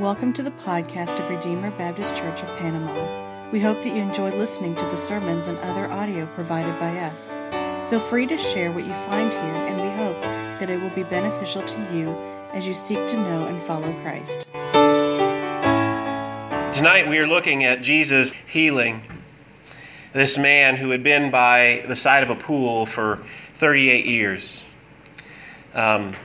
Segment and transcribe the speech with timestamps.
[0.00, 3.50] Welcome to the podcast of Redeemer Baptist Church of Panama.
[3.50, 7.36] We hope that you enjoy listening to the sermons and other audio provided by us.
[7.90, 11.02] Feel free to share what you find here, and we hope that it will be
[11.02, 12.12] beneficial to you
[12.54, 14.46] as you seek to know and follow Christ.
[16.74, 19.02] Tonight we are looking at Jesus healing
[20.14, 23.22] this man who had been by the side of a pool for
[23.56, 24.64] 38 years.
[25.74, 26.16] Um,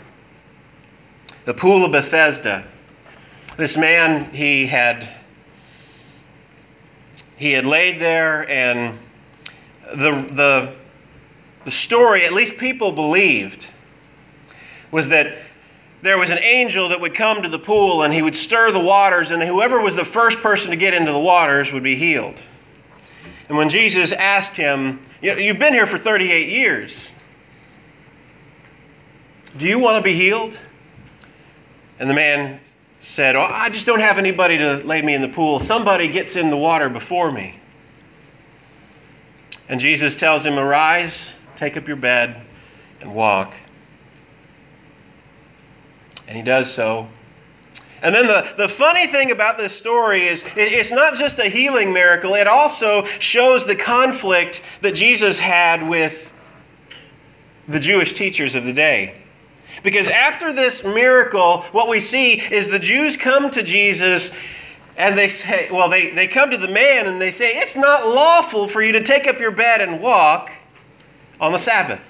[1.43, 2.65] the pool of Bethesda
[3.57, 5.07] this man, he had
[7.37, 8.97] he had laid there, and
[9.93, 10.75] the the
[11.63, 13.65] the story, at least people believed,
[14.91, 15.37] was that
[16.01, 18.79] there was an angel that would come to the pool and he would stir the
[18.79, 22.39] waters, and whoever was the first person to get into the waters would be healed.
[23.49, 27.09] And when Jesus asked him, You've been here for 38 years.
[29.57, 30.57] Do you want to be healed?
[31.97, 32.59] And the man
[33.05, 35.59] said, Oh, I just don't have anybody to lay me in the pool.
[35.59, 37.53] Somebody gets in the water before me.
[39.69, 42.41] And Jesus tells him, Arise, take up your bed,
[43.01, 43.53] and walk.
[46.27, 47.07] And he does so.
[48.01, 51.45] And then the, the funny thing about this story is it, it's not just a
[51.45, 56.31] healing miracle, it also shows the conflict that Jesus had with
[57.67, 59.24] the Jewish teachers of the day.
[59.85, 64.31] Because after this miracle, what we see is the Jews come to Jesus
[64.97, 68.07] and they say, well, they, they come to the man and they say, it's not
[68.07, 70.51] lawful for you to take up your bed and walk
[71.39, 72.01] on the Sabbath.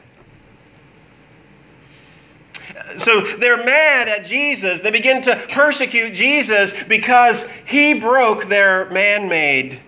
[2.98, 4.80] So they're mad at Jesus.
[4.80, 9.82] They begin to persecute Jesus because he broke their man made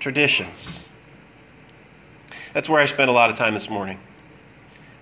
[0.00, 0.82] traditions.
[2.54, 3.98] That's where I spent a lot of time this morning.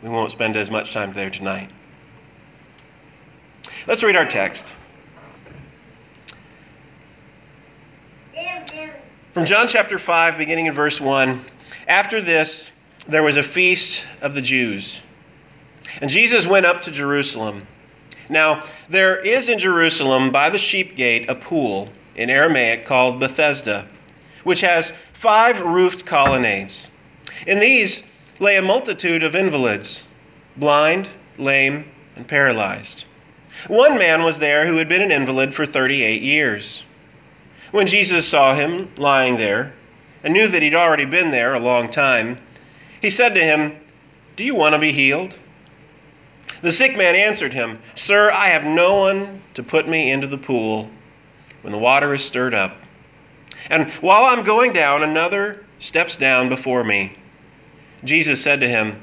[0.02, 1.70] We won't spend as much time there tonight.
[3.86, 4.72] Let's read our text.
[9.32, 11.40] From John chapter 5, beginning in verse 1.
[11.86, 12.70] After this,
[13.06, 15.00] there was a feast of the Jews.
[16.00, 17.64] And Jesus went up to Jerusalem.
[18.28, 23.86] Now, there is in Jerusalem by the sheep gate a pool in Aramaic called Bethesda,
[24.42, 26.88] which has five roofed colonnades.
[27.46, 28.02] In these
[28.40, 30.02] lay a multitude of invalids,
[30.56, 31.08] blind,
[31.38, 31.84] lame,
[32.16, 33.04] and paralyzed.
[33.68, 36.82] One man was there who had been an invalid for 38 years.
[37.72, 39.72] When Jesus saw him lying there
[40.22, 42.38] and knew that he'd already been there a long time,
[43.00, 43.76] he said to him,
[44.36, 45.36] Do you want to be healed?
[46.62, 50.38] The sick man answered him, Sir, I have no one to put me into the
[50.38, 50.88] pool
[51.62, 52.76] when the water is stirred up.
[53.68, 57.16] And while I'm going down, another steps down before me.
[58.04, 59.02] Jesus said to him,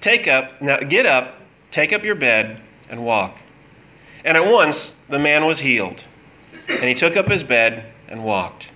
[0.00, 1.40] Take up, now get up,
[1.70, 2.60] take up your bed,
[2.90, 3.36] and walk.
[4.24, 6.04] And at once the man was healed,
[6.68, 8.68] and he took up his bed and walked.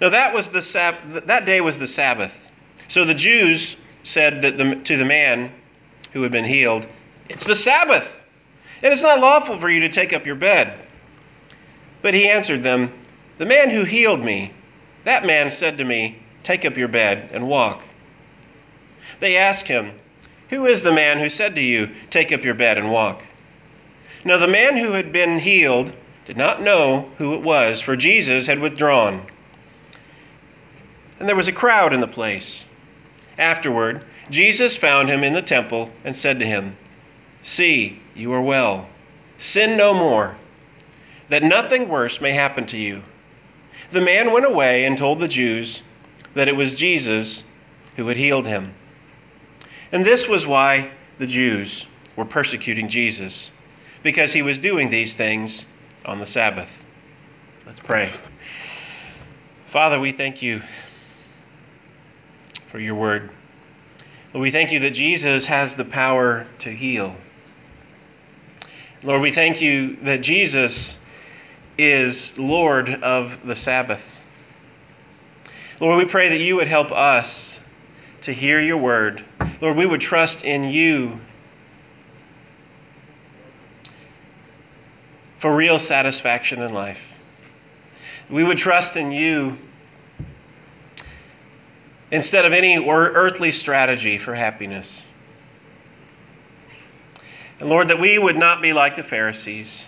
[0.00, 2.48] Now that was the Sab- that day was the Sabbath.
[2.88, 5.52] So the Jews said that the, to the man
[6.12, 6.86] who had been healed,
[7.28, 8.20] "It's the Sabbath,
[8.82, 10.72] and it's not lawful for you to take up your bed."
[12.02, 12.92] But he answered them,
[13.38, 14.52] "The man who healed me,
[15.04, 17.82] that man said to me, "Take up your bed and walk."
[19.20, 19.92] They asked him,
[20.48, 23.22] "Who is the man who said to you, "Take up your bed and walk?"
[24.24, 25.92] Now the man who had been healed
[26.26, 29.26] did not know who it was, for Jesus had withdrawn.
[31.18, 32.64] And there was a crowd in the place.
[33.38, 36.76] Afterward, Jesus found him in the temple and said to him,
[37.42, 38.86] See, you are well.
[39.38, 40.36] Sin no more,
[41.30, 43.02] that nothing worse may happen to you.
[43.90, 45.82] The man went away and told the Jews
[46.34, 47.42] that it was Jesus
[47.96, 48.74] who had healed him.
[49.92, 53.50] And this was why the Jews were persecuting Jesus
[54.02, 55.66] because he was doing these things
[56.04, 56.68] on the Sabbath.
[57.66, 58.10] Let's pray.
[59.70, 60.62] Father, we thank you
[62.70, 63.30] for your word.
[64.32, 67.14] Lord, we thank you that Jesus has the power to heal.
[69.02, 70.96] Lord, we thank you that Jesus
[71.78, 74.02] is Lord of the Sabbath.
[75.80, 77.60] Lord, we pray that you would help us
[78.22, 79.24] to hear your word.
[79.60, 81.18] Lord, we would trust in you
[85.40, 87.00] for real satisfaction in life.
[88.28, 89.56] We would trust in you
[92.12, 95.02] instead of any earthly strategy for happiness.
[97.58, 99.86] And Lord, that we would not be like the Pharisees,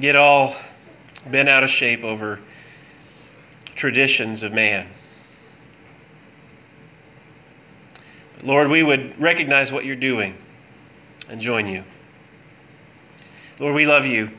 [0.00, 0.54] get all
[1.30, 2.40] bent out of shape over
[3.74, 4.86] traditions of man.
[8.42, 10.34] Lord, we would recognize what you're doing
[11.30, 11.84] and join you.
[13.60, 14.30] Lord, we love you.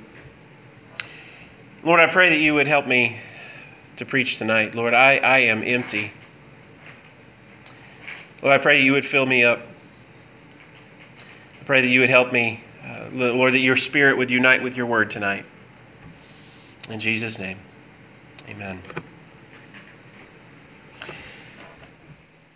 [1.83, 3.17] Lord, I pray that you would help me
[3.97, 4.75] to preach tonight.
[4.75, 6.12] Lord, I, I am empty.
[8.44, 9.62] Lord, I pray you would fill me up.
[11.62, 14.75] I pray that you would help me, uh, Lord, that your spirit would unite with
[14.75, 15.45] your word tonight.
[16.89, 17.57] In Jesus' name,
[18.50, 18.81] amen.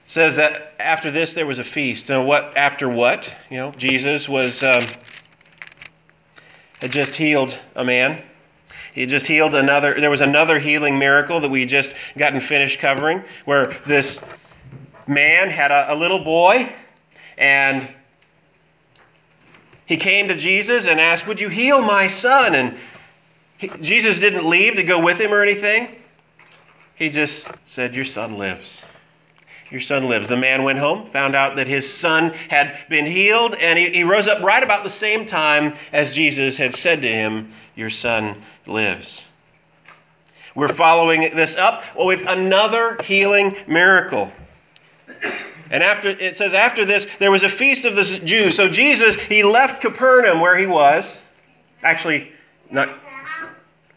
[0.10, 2.10] says that after this there was a feast.
[2.10, 3.32] Now, what after what?
[3.52, 4.82] You know, Jesus was um,
[6.82, 8.22] had just healed a man.
[8.94, 10.00] He just healed another.
[10.00, 14.20] There was another healing miracle that we just gotten finished covering, where this
[15.08, 16.72] man had a, a little boy,
[17.38, 17.88] and
[19.86, 22.78] he came to Jesus and asked, "Would you heal my son?" And
[23.58, 25.96] he, Jesus didn't leave to go with him or anything.
[26.96, 28.84] He just said, "Your son lives."
[29.72, 30.28] Your son lives.
[30.28, 34.04] The man went home, found out that his son had been healed, and he, he,
[34.04, 38.42] rose up right about the same time as Jesus had said to him, Your son
[38.66, 39.26] lives.
[40.56, 44.32] We're following this up with another healing miracle.
[45.72, 48.56] And after it says after this there was a feast of the Jews.
[48.56, 51.22] So Jesus he left Capernaum where he was.
[51.84, 52.32] Actually,
[52.72, 52.90] not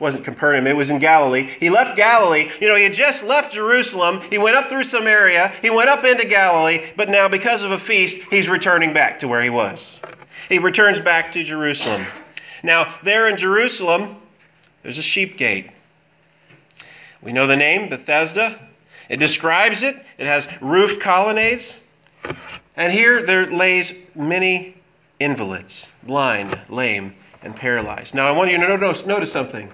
[0.02, 1.48] wasn't Capernaum, it was in Galilee.
[1.60, 2.50] He left Galilee.
[2.60, 4.20] You know, he had just left Jerusalem.
[4.22, 5.52] He went up through Samaria.
[5.62, 6.90] He went up into Galilee.
[6.96, 10.00] But now, because of a feast, he's returning back to where he was.
[10.48, 12.04] He returns back to Jerusalem.
[12.64, 14.16] Now, there in Jerusalem,
[14.82, 15.70] there's a sheep gate.
[17.22, 18.58] We know the name, Bethesda.
[19.08, 21.76] It describes it, it has roofed colonnades.
[22.76, 24.74] And here there lays many
[25.20, 28.16] invalids, blind, lame, and paralyzed.
[28.16, 29.70] Now, I want you to notice, notice something.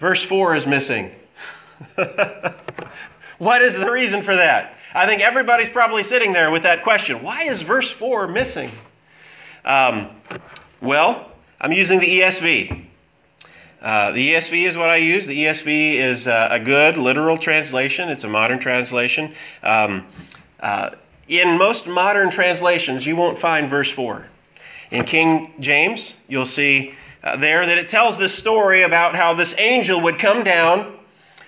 [0.00, 1.10] Verse 4 is missing.
[3.38, 4.74] what is the reason for that?
[4.94, 7.22] I think everybody's probably sitting there with that question.
[7.22, 8.70] Why is verse 4 missing?
[9.64, 10.10] Um,
[10.80, 12.84] well, I'm using the ESV.
[13.82, 15.26] Uh, the ESV is what I use.
[15.26, 19.34] The ESV is uh, a good literal translation, it's a modern translation.
[19.62, 20.06] Um,
[20.60, 20.90] uh,
[21.28, 24.26] in most modern translations, you won't find verse 4.
[24.92, 26.94] In King James, you'll see
[27.26, 30.96] uh, there that it tells this story about how this angel would come down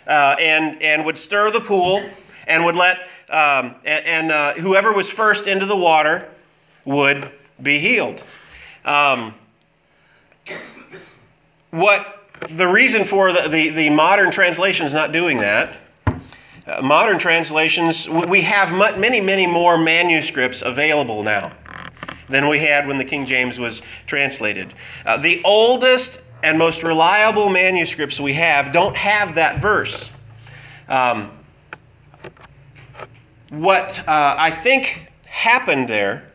[0.08, 2.04] uh, and, and would stir the pool
[2.48, 2.98] and would let,
[3.30, 6.28] um, and, and uh, whoever was first into the water
[6.84, 7.30] would
[7.62, 8.24] be healed.
[8.84, 9.32] Um,
[11.70, 15.76] what the reason for the, the, the modern translations not doing that
[16.66, 21.52] uh, modern translations, we have many, many more manuscripts available now
[22.28, 24.72] than we had when the King James was translated.
[25.04, 30.10] Uh, the oldest and most reliable manuscripts we have don't have that verse.
[30.88, 31.30] Um,
[33.50, 36.30] what uh, I think happened there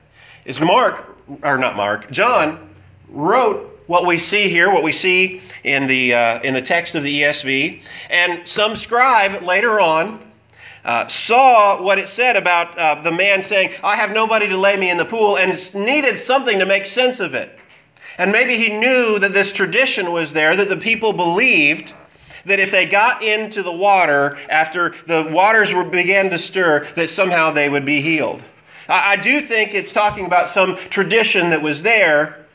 [0.45, 2.69] is Mark, or not Mark, John
[3.09, 7.03] wrote what we see here, what we see in the, uh, in the text of
[7.03, 10.19] the ESV, and some scribe later on
[10.85, 14.77] uh, saw what it said about uh, the man saying, I have nobody to lay
[14.77, 17.57] me in the pool, and needed something to make sense of it.
[18.17, 21.93] And maybe he knew that this tradition was there, that the people believed
[22.45, 27.09] that if they got into the water after the waters were, began to stir, that
[27.09, 28.41] somehow they would be healed.
[28.89, 32.45] I, I do think it's talking about some tradition that was there,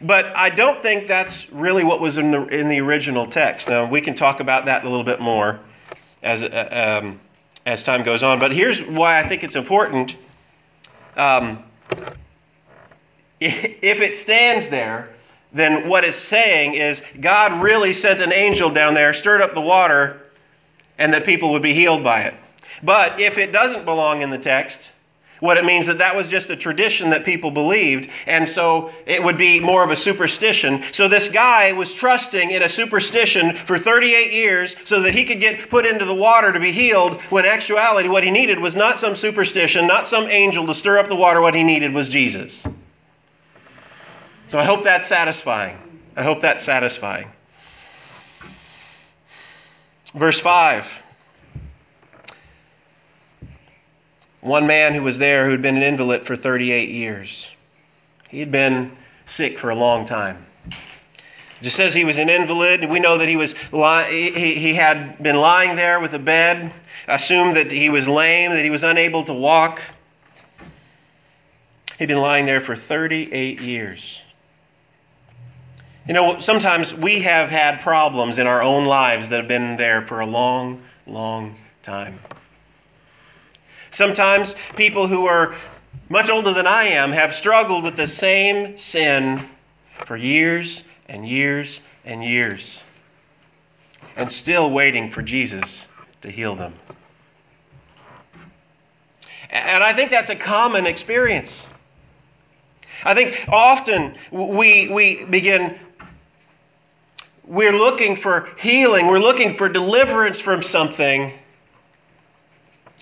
[0.00, 3.68] but I don't think that's really what was in the, in the original text.
[3.68, 5.60] Now, we can talk about that a little bit more
[6.22, 7.20] as, uh, um,
[7.68, 8.38] as time goes on.
[8.38, 10.16] But here's why I think it's important.
[11.16, 11.62] Um,
[13.40, 15.10] if it stands there,
[15.52, 19.60] then what it's saying is God really sent an angel down there, stirred up the
[19.60, 20.30] water,
[20.96, 22.34] and that people would be healed by it.
[22.82, 24.90] But if it doesn't belong in the text,
[25.40, 29.22] what it means that that was just a tradition that people believed, and so it
[29.22, 30.82] would be more of a superstition.
[30.92, 35.40] So this guy was trusting in a superstition for 38 years so that he could
[35.40, 38.98] get put into the water to be healed, when actuality, what he needed was not
[38.98, 41.40] some superstition, not some angel to stir up the water.
[41.40, 42.66] What he needed was Jesus.
[44.50, 45.76] So I hope that's satisfying.
[46.16, 47.28] I hope that's satisfying.
[50.14, 50.86] Verse 5.
[54.40, 57.48] One man who was there who had been an invalid for 38 years.
[58.28, 58.92] He had been
[59.26, 60.44] sick for a long time.
[60.68, 62.88] It just says he was an invalid.
[62.88, 66.72] We know that he was he, he had been lying there with a bed.
[67.08, 69.80] Assumed that he was lame, that he was unable to walk.
[71.98, 74.22] He'd been lying there for 38 years.
[76.06, 80.02] You know, sometimes we have had problems in our own lives that have been there
[80.02, 82.18] for a long, long time.
[83.90, 85.54] Sometimes people who are
[86.08, 89.48] much older than I am have struggled with the same sin
[90.06, 92.80] for years and years and years
[94.16, 95.86] and still waiting for Jesus
[96.22, 96.74] to heal them.
[99.50, 101.68] And I think that's a common experience.
[103.04, 105.78] I think often we, we begin,
[107.44, 111.32] we're looking for healing, we're looking for deliverance from something,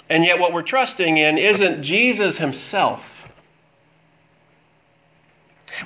[0.08, 3.04] and yet what we're trusting in isn't Jesus himself.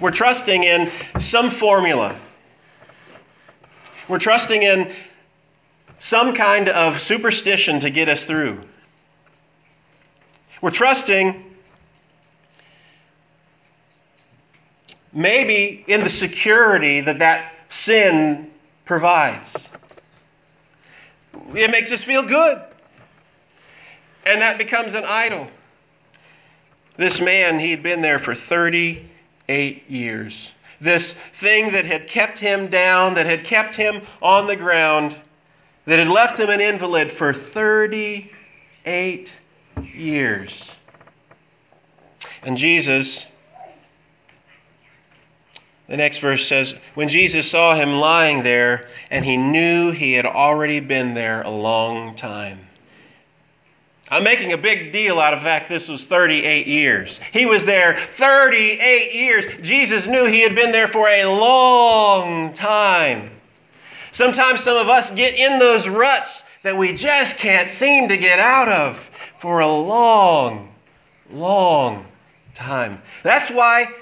[0.01, 2.15] We're trusting in some formula.
[4.09, 4.93] We're trusting in
[5.99, 8.61] some kind of superstition to get us through.
[10.63, 11.45] We're trusting
[15.13, 18.51] maybe in the security that that sin
[18.85, 19.69] provides.
[21.55, 22.63] It makes us feel good.
[24.25, 25.49] And that becomes an idol.
[26.97, 30.53] This man, he'd been there for 38 years.
[30.81, 35.17] This thing that had kept him down, that had kept him on the ground,
[35.87, 39.33] that had left him an invalid for 38
[39.83, 40.75] years.
[42.43, 43.27] And Jesus,
[45.89, 50.27] the next verse says, When Jesus saw him lying there, and he knew he had
[50.27, 52.67] already been there a long time.
[54.13, 57.21] I'm making a big deal out of the fact this was 38 years.
[57.33, 59.45] He was there 38 years.
[59.63, 63.31] Jesus knew he had been there for a long time.
[64.11, 68.41] Sometimes some of us get in those ruts that we just can't seem to get
[68.41, 68.99] out of
[69.39, 70.75] for a long,
[71.31, 72.05] long
[72.53, 73.01] time.
[73.23, 73.95] That's why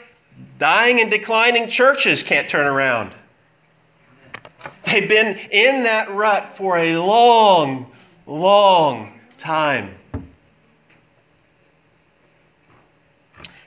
[0.58, 3.12] dying and declining churches can't turn around.
[4.86, 7.92] They've been in that rut for a long,
[8.26, 9.94] long time.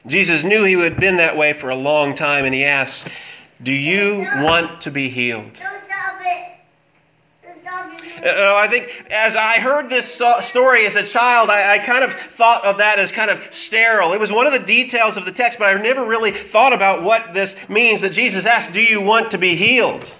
[0.07, 3.07] Jesus knew he had been that way for a long time, and he asked,
[3.63, 5.51] Do you want to be healed?
[8.23, 12.13] Uh, I think as I heard this story as a child, I, I, kind of
[12.13, 14.13] thought of that as kind of sterile.
[14.13, 17.01] It was one of the details of the text, but I never really thought about
[17.01, 20.11] what this means that Jesus asked, Do you want to be healed?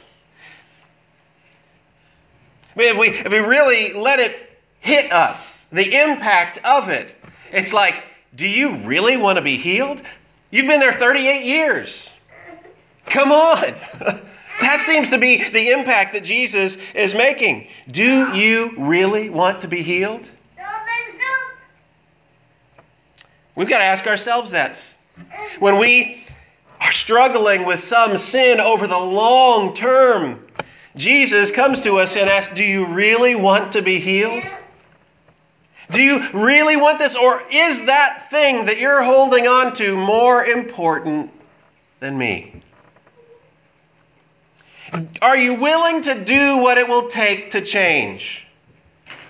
[2.76, 4.51] I mean, if we, if we really let it
[4.82, 7.16] hit us, the impact of it,
[7.52, 7.96] it's like,
[8.36, 10.02] Do you really want to be healed?
[10.50, 12.12] You've been there 38 years.
[13.06, 13.74] Come on.
[14.60, 17.68] That seems to be the impact that Jesus is making.
[17.90, 20.30] Do you really want to be healed?
[23.56, 24.78] We've got to ask ourselves that.
[25.60, 26.26] When we
[26.80, 30.46] are struggling with some sin over the long term,
[30.96, 34.44] Jesus comes to us and asks, Do you really want to be healed?
[35.92, 37.16] Do you really want this?
[37.16, 41.32] Or is that thing that you're holding on to more important
[42.00, 42.62] than me?
[45.22, 48.46] Are you willing to do what it will take to change?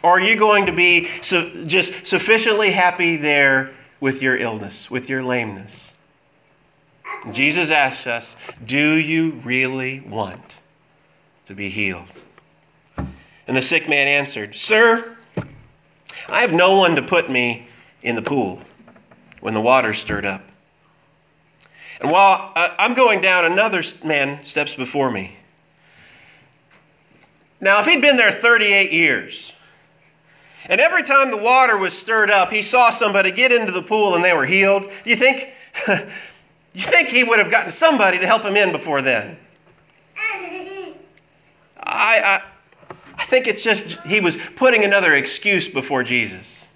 [0.04, 5.10] Or are you going to be su- just sufficiently happy there with your illness, with
[5.10, 5.92] your lameness?
[7.32, 10.56] Jesus asks us, Do you really want
[11.46, 12.08] to be healed?
[12.98, 15.18] And the sick man answered, Sir,
[16.30, 17.68] I have no one to put me
[18.04, 18.62] in the pool
[19.40, 20.44] when the water stirred up.
[22.00, 25.36] And while I'm going down, another man steps before me.
[27.60, 29.54] Now, if he'd been there 38 years,
[30.66, 34.16] and every time the water was stirred up, he saw somebody get into the pool
[34.16, 35.50] and they were healed, do you think,
[36.74, 39.38] you think he would have gotten somebody to help him in before then?
[41.84, 42.42] I, I, I
[43.32, 46.68] think it's just he was putting another excuse before Jesus.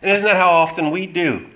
[0.00, 1.46] And isn't that how often we do?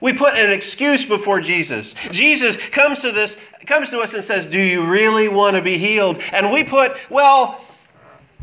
[0.00, 1.94] We put an excuse before Jesus.
[2.10, 3.36] Jesus comes to this
[3.66, 6.96] comes to us and says, "Do you really want to be healed?" And we put,
[7.08, 7.64] "Well,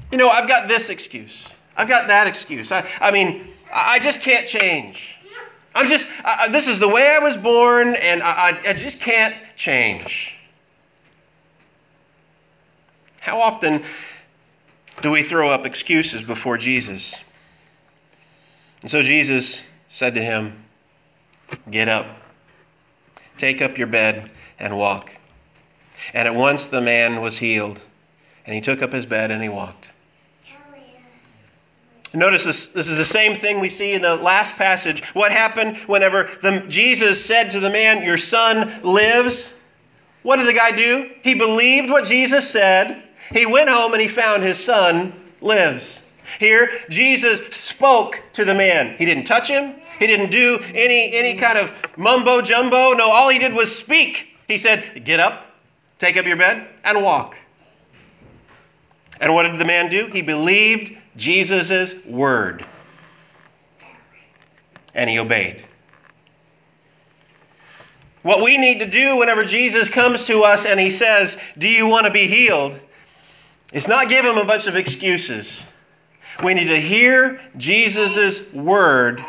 [0.10, 1.50] you know, I've got this excuse.
[1.76, 2.72] I've got that excuse.
[2.72, 5.18] I, I mean, I just can't change.
[5.76, 9.36] I'm just, I, this is the way I was born, and I, I just can't
[9.56, 10.36] change.
[13.20, 13.84] How often
[15.02, 17.20] do we throw up excuses before Jesus?
[18.82, 20.64] And so Jesus said to him,
[21.70, 22.06] Get up,
[23.38, 25.12] take up your bed, and walk.
[26.14, 27.80] And at once the man was healed,
[28.46, 29.88] and he took up his bed and he walked.
[32.16, 35.04] Notice this, this is the same thing we see in the last passage.
[35.14, 39.54] What happened whenever the, Jesus said to the man, Your son lives?
[40.22, 41.10] What did the guy do?
[41.24, 43.04] He believed what Jesus said.
[43.32, 46.02] He went home and he found his son lives.
[46.40, 48.96] Here, Jesus spoke to the man.
[48.98, 49.76] He didn't touch him.
[50.00, 52.94] He didn't do any, any kind of mumbo jumbo.
[52.94, 54.28] No, all he did was speak.
[54.48, 55.46] He said, Get up,
[56.00, 57.36] take up your bed, and walk.
[59.20, 60.08] And what did the man do?
[60.08, 62.66] He believed Jesus' word.
[64.96, 65.66] And he obeyed.
[68.24, 71.86] What we need to do whenever Jesus comes to us and he says, Do you
[71.88, 72.80] want to be healed?
[73.74, 75.64] Is not give him a bunch of excuses.
[76.44, 79.24] We need to hear Jesus' word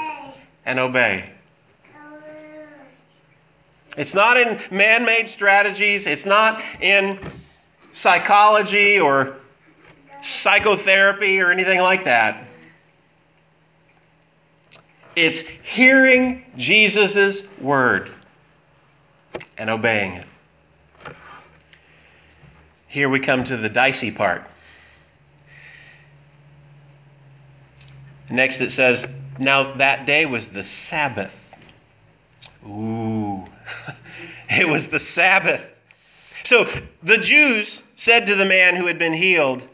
[0.65, 1.31] and obey.
[3.97, 7.19] It's not in man made strategies, it's not in
[7.93, 9.37] psychology or
[10.23, 12.45] psychotherapy or anything like that.
[15.17, 18.11] It's hearing Jesus' word
[19.57, 20.27] and obeying it.
[22.95, 24.45] Here we come to the dicey part.
[28.31, 29.05] Next it says,
[29.37, 31.57] Now that day was the Sabbath.
[32.65, 33.47] Ooh,
[34.49, 35.75] it was the Sabbath.
[36.45, 36.69] So
[37.03, 39.67] the Jews said to the man who had been healed,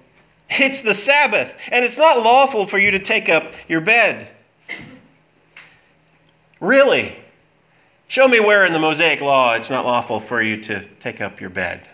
[0.49, 4.29] It's the Sabbath, and it's not lawful for you to take up your bed.
[6.59, 7.19] Really?
[8.09, 11.39] Show me where in the Mosaic law it's not lawful for you to take up
[11.39, 11.87] your bed.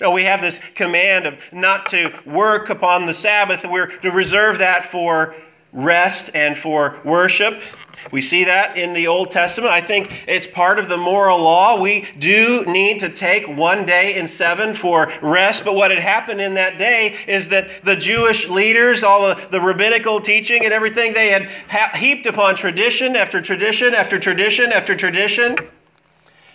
[0.00, 3.64] No, we have this command of not to work upon the Sabbath.
[3.64, 5.34] We're to reserve that for
[5.72, 7.60] rest and for worship.
[8.12, 9.72] We see that in the Old Testament.
[9.72, 11.80] I think it's part of the moral law.
[11.80, 16.40] We do need to take one day in seven for rest, but what had happened
[16.40, 21.12] in that day is that the Jewish leaders, all the, the rabbinical teaching and everything,
[21.12, 25.56] they had heaped upon tradition after tradition after tradition after tradition,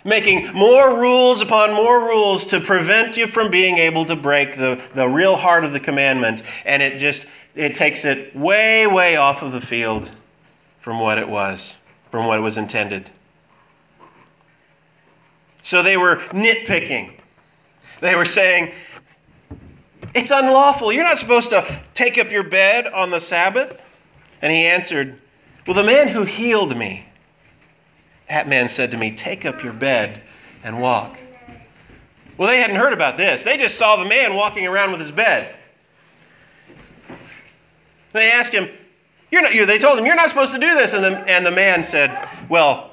[0.04, 4.80] making more rules upon more rules to prevent you from being able to break the,
[4.94, 6.42] the real heart of the commandment.
[6.64, 10.10] And it just it takes it way, way off of the field
[10.80, 11.74] from what it was,
[12.10, 13.08] from what it was intended.
[15.62, 17.14] So they were nitpicking.
[18.00, 18.72] They were saying,
[20.14, 20.92] It's unlawful.
[20.92, 23.80] You're not supposed to take up your bed on the Sabbath.
[24.42, 25.18] And he answered,
[25.66, 27.06] Well, the man who healed me,
[28.28, 30.22] that man said to me, Take up your bed
[30.62, 31.18] and walk.
[32.36, 33.44] Well, they hadn't heard about this.
[33.44, 35.54] They just saw the man walking around with his bed.
[38.12, 38.68] They asked him,
[39.34, 40.92] you're not, you, they told him, You're not supposed to do this.
[40.92, 42.92] And the, and the man said, Well,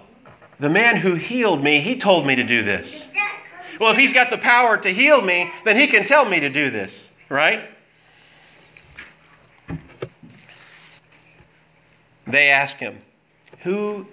[0.60, 3.06] the man who healed me, he told me to do this.
[3.80, 6.50] Well, if he's got the power to heal me, then he can tell me to
[6.50, 7.70] do this, right?
[12.26, 13.00] They asked him,
[13.60, 14.08] Who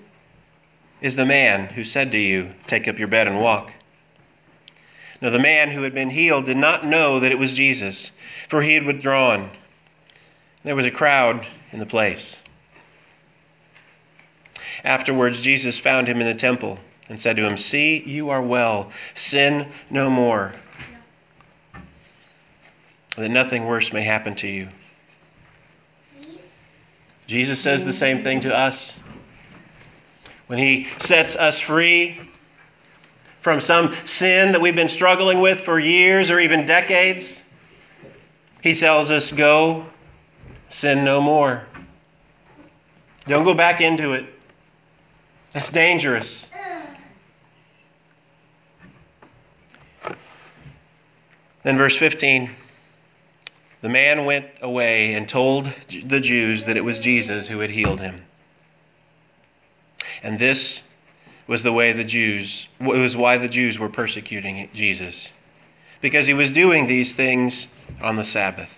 [1.00, 3.72] is the man who said to you, Take up your bed and walk?
[5.20, 8.12] Now, the man who had been healed did not know that it was Jesus,
[8.48, 9.50] for he had withdrawn.
[10.62, 12.37] There was a crowd in the place.
[14.84, 18.92] Afterwards, Jesus found him in the temple and said to him, See, you are well.
[19.14, 20.52] Sin no more,
[23.16, 24.68] that nothing worse may happen to you.
[27.26, 28.94] Jesus says the same thing to us.
[30.48, 32.18] When he sets us free
[33.40, 37.44] from some sin that we've been struggling with for years or even decades,
[38.61, 39.87] he tells us, Go
[40.68, 41.64] sin no more.
[43.26, 44.26] Don't go back into it.
[45.52, 46.48] That's dangerous.
[51.62, 52.50] Then, verse 15
[53.80, 55.72] the man went away and told
[56.04, 58.24] the Jews that it was Jesus who had healed him.
[60.22, 60.83] And this
[61.46, 65.31] was the way the Jews, it was why the Jews were persecuting Jesus,
[66.00, 67.68] because he was doing these things
[68.02, 68.70] on the Sabbath.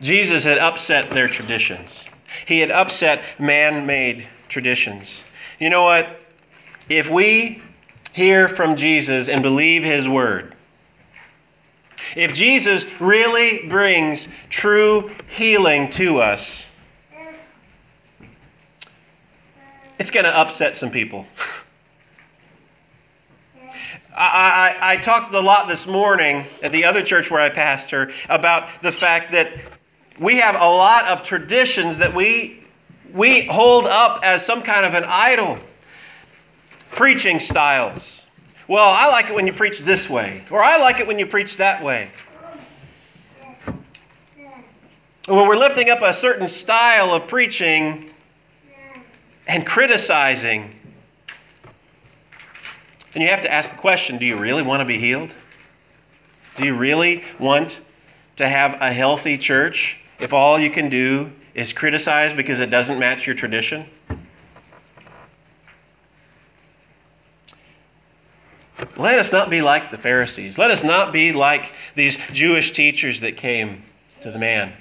[0.00, 2.04] Jesus had upset their traditions.
[2.46, 5.22] He had upset man made traditions.
[5.58, 6.20] You know what?
[6.88, 7.60] If we
[8.12, 10.54] hear from Jesus and believe his word,
[12.16, 16.66] if Jesus really brings true healing to us,
[19.98, 21.26] it's going to upset some people.
[24.16, 28.10] I, I, I, talked a lot this morning at the other church where I pastor
[28.28, 29.52] about the fact that
[30.18, 32.64] we have a lot of traditions that we,
[33.14, 35.58] we hold up as some kind of an idol.
[36.90, 38.26] Preaching styles.
[38.66, 41.26] Well, I like it when you preach this way, or I like it when you
[41.26, 42.10] preach that way.
[45.26, 48.10] When we're lifting up a certain style of preaching
[49.48, 50.72] and criticizing,
[53.12, 55.34] then you have to ask the question do you really want to be healed?
[56.56, 57.78] Do you really want
[58.36, 59.98] to have a healthy church?
[60.18, 63.86] if all you can do is criticize because it doesn't match your tradition?
[68.96, 70.58] Let us not be like the Pharisees.
[70.58, 73.82] Let us not be like these Jewish teachers that came
[74.20, 74.72] to the man.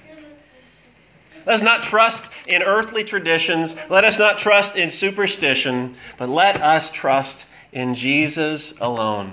[1.47, 3.77] Let us not trust in earthly traditions.
[3.89, 9.31] Let us not trust in superstition, but let us trust in Jesus alone.